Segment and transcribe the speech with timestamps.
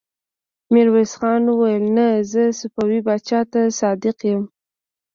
[0.73, 2.07] ميرويس خان وويل: نه!
[2.31, 4.43] زه صفوي پاچا ته صادق يم.